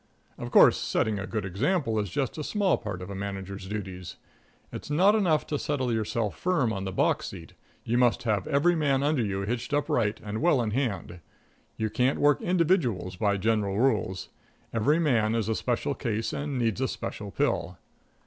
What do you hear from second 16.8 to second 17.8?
a special pill.